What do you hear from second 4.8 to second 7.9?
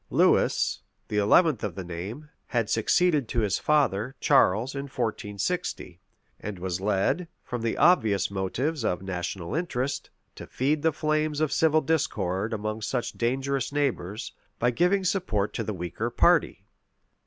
1460; and was led, from the